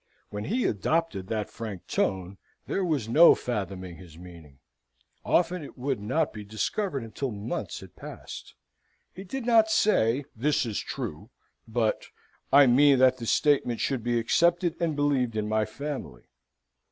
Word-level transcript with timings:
When 0.31 0.45
he 0.45 0.65
adopted 0.65 1.27
that 1.27 1.51
frank 1.51 1.85
tone, 1.85 2.39
there 2.65 2.83
was 2.83 3.07
no 3.07 3.35
fathoming 3.35 3.97
his 3.97 4.17
meaning: 4.17 4.57
often 5.23 5.63
it 5.63 5.77
would 5.77 5.99
not 5.99 6.33
be 6.33 6.43
discovered 6.43 7.03
until 7.03 7.29
months 7.29 7.81
had 7.81 7.95
passed. 7.95 8.55
He 9.13 9.23
did 9.23 9.45
not 9.45 9.69
say, 9.69 10.25
"This 10.35 10.65
is 10.65 10.79
true," 10.79 11.29
but, 11.67 12.07
"I 12.51 12.65
mean 12.65 12.97
that 12.97 13.19
this 13.19 13.29
statement 13.29 13.79
should 13.79 14.03
be 14.03 14.17
accepted 14.17 14.73
and 14.81 14.95
believed 14.95 15.35
in 15.35 15.47
my 15.47 15.65
family." 15.65 16.23